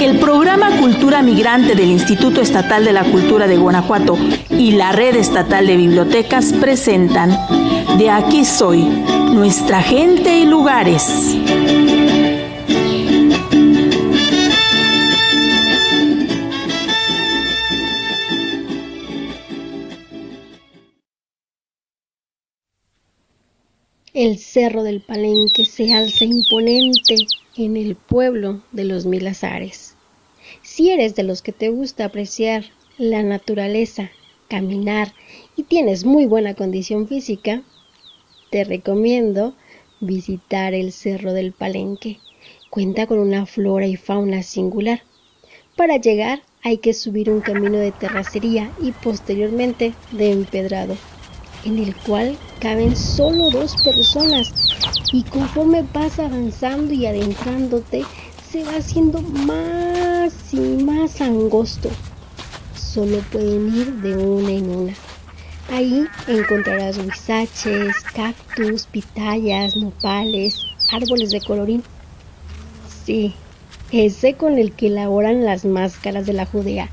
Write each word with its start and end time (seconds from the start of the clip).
El 0.00 0.18
programa 0.18 0.70
Cultura 0.78 1.22
Migrante 1.22 1.74
del 1.74 1.90
Instituto 1.90 2.40
Estatal 2.40 2.84
de 2.84 2.92
la 2.92 3.04
Cultura 3.04 3.46
de 3.46 3.56
Guanajuato 3.56 4.16
y 4.50 4.72
la 4.72 4.92
Red 4.92 5.16
Estatal 5.16 5.66
de 5.66 5.76
Bibliotecas 5.76 6.52
presentan 6.54 7.36
De 7.98 8.10
aquí 8.10 8.44
soy, 8.44 8.82
nuestra 8.82 9.82
gente 9.82 10.38
y 10.38 10.46
lugares. 10.46 11.36
El 24.12 24.38
cerro 24.38 24.82
del 24.82 25.00
Palenque 25.00 25.64
se 25.64 25.92
alza 25.92 26.24
imponente 26.24 27.14
en 27.56 27.76
el 27.76 27.94
pueblo 27.94 28.60
de 28.72 28.82
los 28.82 29.06
Milazares. 29.06 29.94
Si 30.62 30.90
eres 30.90 31.14
de 31.14 31.22
los 31.22 31.42
que 31.42 31.52
te 31.52 31.68
gusta 31.68 32.06
apreciar 32.06 32.64
la 32.98 33.22
naturaleza, 33.22 34.10
caminar 34.48 35.14
y 35.54 35.62
tienes 35.62 36.04
muy 36.04 36.26
buena 36.26 36.54
condición 36.54 37.06
física, 37.06 37.62
te 38.50 38.64
recomiendo 38.64 39.54
visitar 40.00 40.74
el 40.74 40.90
Cerro 40.90 41.32
del 41.32 41.52
Palenque. 41.52 42.18
Cuenta 42.68 43.06
con 43.06 43.20
una 43.20 43.46
flora 43.46 43.86
y 43.86 43.94
fauna 43.94 44.42
singular. 44.42 45.02
Para 45.76 45.98
llegar 45.98 46.42
hay 46.64 46.78
que 46.78 46.94
subir 46.94 47.30
un 47.30 47.42
camino 47.42 47.78
de 47.78 47.92
terracería 47.92 48.72
y 48.82 48.90
posteriormente 48.90 49.94
de 50.10 50.32
empedrado 50.32 50.96
en 51.64 51.78
el 51.78 51.94
cual 51.96 52.36
caben 52.60 52.96
solo 52.96 53.50
dos 53.50 53.76
personas 53.82 54.52
y 55.12 55.22
conforme 55.24 55.84
vas 55.92 56.18
avanzando 56.18 56.92
y 56.92 57.06
adentrándote 57.06 58.04
se 58.50 58.64
va 58.64 58.76
haciendo 58.76 59.20
más 59.22 60.52
y 60.52 60.58
más 60.58 61.20
angosto. 61.20 61.90
Solo 62.74 63.18
pueden 63.30 63.74
ir 63.74 63.92
de 64.02 64.16
una 64.16 64.50
en 64.50 64.70
una. 64.70 64.94
Ahí 65.70 66.04
encontrarás 66.26 66.98
huizaches, 66.98 67.94
cactus, 68.14 68.86
pitayas, 68.86 69.76
nopales, 69.76 70.66
árboles 70.90 71.30
de 71.30 71.40
colorín. 71.40 71.84
Sí, 73.04 73.34
ese 73.92 74.34
con 74.34 74.58
el 74.58 74.72
que 74.72 74.88
elaboran 74.88 75.44
las 75.44 75.64
máscaras 75.64 76.26
de 76.26 76.32
la 76.32 76.46
Judea. 76.46 76.90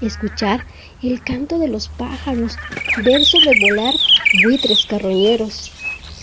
Escuchar 0.00 0.64
el 1.02 1.22
canto 1.24 1.58
de 1.58 1.68
los 1.68 1.88
pájaros, 1.88 2.56
ver 3.04 3.24
sobrevolar 3.24 3.94
buitres 4.44 4.86
carroñeros, 4.86 5.72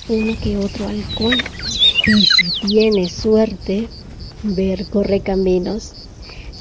uno 0.08 0.34
que 0.42 0.58
otro 0.58 0.88
halcón, 0.88 1.34
y 2.08 2.26
si 2.26 2.68
tienes 2.68 3.12
suerte, 3.12 3.90
ver 4.44 4.86
correcaminos. 4.86 6.08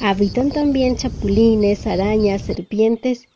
Habitan 0.00 0.50
también 0.50 0.96
chapulines, 0.96 1.86
arañas, 1.86 2.42
serpientes. 2.42 3.28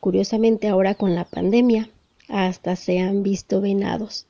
Curiosamente 0.00 0.68
ahora 0.68 0.94
con 0.94 1.14
la 1.14 1.24
pandemia, 1.24 1.88
hasta 2.28 2.74
se 2.74 2.98
han 2.98 3.22
visto 3.22 3.60
venados. 3.60 4.26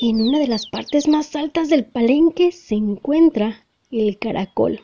En 0.00 0.20
una 0.20 0.38
de 0.38 0.48
las 0.48 0.68
partes 0.68 1.08
más 1.08 1.34
altas 1.34 1.70
del 1.70 1.84
palenque 1.84 2.52
se 2.52 2.74
encuentra 2.74 3.66
el 3.90 4.18
caracol 4.18 4.80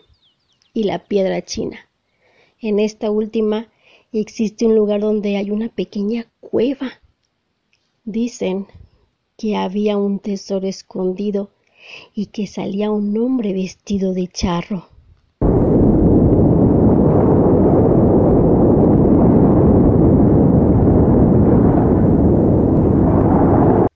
y 0.72 0.84
la 0.84 1.04
piedra 1.04 1.44
china. 1.44 1.78
En 2.64 2.78
esta 2.78 3.10
última 3.10 3.68
existe 4.10 4.64
un 4.64 4.74
lugar 4.74 5.02
donde 5.02 5.36
hay 5.36 5.50
una 5.50 5.68
pequeña 5.68 6.24
cueva. 6.40 6.92
Dicen 8.04 8.66
que 9.36 9.54
había 9.54 9.98
un 9.98 10.18
tesoro 10.18 10.66
escondido 10.66 11.50
y 12.14 12.24
que 12.28 12.46
salía 12.46 12.90
un 12.90 13.18
hombre 13.18 13.52
vestido 13.52 14.14
de 14.14 14.28
charro. 14.28 14.88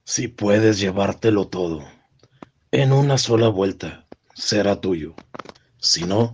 Si 0.03 0.27
puedes 0.27 0.79
llevártelo 0.79 1.47
todo, 1.47 1.81
en 2.69 2.93
una 2.93 3.17
sola 3.17 3.49
vuelta 3.49 4.05
será 4.35 4.79
tuyo. 4.79 5.15
Si 5.79 6.03
no, 6.03 6.33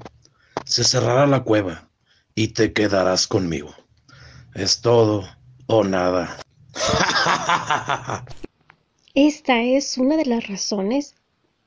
se 0.65 0.83
cerrará 0.83 1.27
la 1.27 1.45
cueva 1.45 1.85
y 2.35 2.49
te 2.49 2.73
quedarás 2.73 3.27
conmigo. 3.27 3.73
Es 4.53 4.81
todo 4.81 5.23
o 5.67 5.83
nada. 5.85 6.37
Esta 9.15 9.61
es 9.61 9.97
una 9.97 10.17
de 10.17 10.25
las 10.25 10.47
razones 10.47 11.15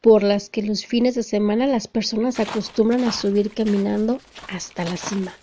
por 0.02 0.22
las 0.22 0.50
que 0.50 0.62
los 0.62 0.84
fines 0.84 1.14
de 1.14 1.22
semana 1.22 1.66
las 1.66 1.88
personas 1.88 2.38
acostumbran 2.38 3.04
a 3.04 3.12
subir 3.12 3.52
caminando 3.52 4.20
hasta 4.48 4.84
la 4.84 4.96
cima. 4.96 5.34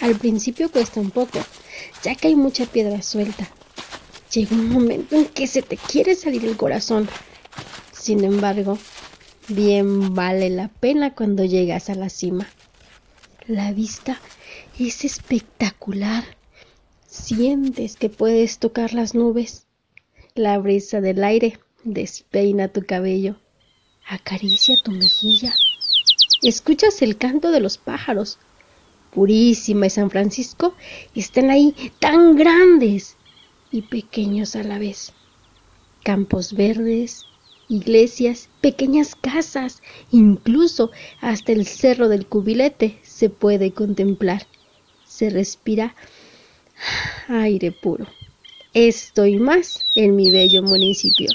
Al 0.00 0.16
principio 0.16 0.70
cuesta 0.70 1.00
un 1.00 1.12
poco, 1.12 1.38
ya 2.02 2.16
que 2.16 2.26
hay 2.28 2.34
mucha 2.34 2.66
piedra 2.66 3.00
suelta. 3.02 3.48
Llega 4.32 4.56
un 4.56 4.68
momento 4.68 5.14
en 5.14 5.26
que 5.26 5.46
se 5.46 5.62
te 5.62 5.76
quiere 5.76 6.16
salir 6.16 6.44
el 6.44 6.56
corazón. 6.56 7.08
Sin 7.92 8.24
embargo, 8.24 8.78
bien 9.46 10.14
vale 10.14 10.50
la 10.50 10.68
pena 10.68 11.14
cuando 11.14 11.44
llegas 11.44 11.88
a 11.88 11.94
la 11.94 12.08
cima. 12.08 12.48
La 13.48 13.72
vista 13.72 14.20
es 14.78 15.04
espectacular. 15.04 16.22
Sientes 17.08 17.96
que 17.96 18.08
puedes 18.08 18.58
tocar 18.58 18.94
las 18.94 19.16
nubes. 19.16 19.66
La 20.36 20.58
brisa 20.58 21.00
del 21.00 21.24
aire 21.24 21.58
despeina 21.82 22.68
tu 22.68 22.86
cabello, 22.86 23.36
acaricia 24.06 24.76
tu 24.84 24.92
mejilla. 24.92 25.52
Escuchas 26.42 27.02
el 27.02 27.18
canto 27.18 27.50
de 27.50 27.58
los 27.58 27.78
pájaros. 27.78 28.38
Purísima 29.10 29.86
y 29.86 29.90
San 29.90 30.10
Francisco 30.10 30.76
están 31.16 31.50
ahí 31.50 31.74
tan 31.98 32.36
grandes 32.36 33.16
y 33.72 33.82
pequeños 33.82 34.54
a 34.54 34.62
la 34.62 34.78
vez. 34.78 35.12
Campos 36.04 36.52
verdes, 36.52 37.26
iglesias, 37.72 38.48
pequeñas 38.60 39.14
casas, 39.14 39.82
incluso 40.10 40.90
hasta 41.20 41.52
el 41.52 41.66
cerro 41.66 42.08
del 42.08 42.26
cubilete 42.26 42.98
se 43.02 43.30
puede 43.30 43.72
contemplar. 43.72 44.46
Se 45.06 45.30
respira 45.30 45.94
aire 47.28 47.72
puro. 47.72 48.06
Estoy 48.74 49.38
más 49.38 49.80
en 49.96 50.16
mi 50.16 50.30
bello 50.30 50.62
municipio. 50.62 51.28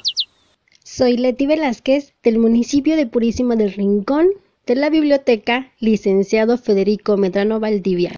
Soy 0.84 1.18
Leti 1.18 1.46
Velázquez 1.46 2.14
del 2.24 2.40
municipio 2.40 2.96
de 2.96 3.06
Purísima 3.06 3.56
del 3.56 3.74
Rincón 3.74 4.30
de 4.66 4.76
la 4.76 4.90
biblioteca 4.90 5.72
Licenciado 5.80 6.58
Federico 6.58 7.18
Medrano 7.18 7.60
Valdivia. 7.60 8.12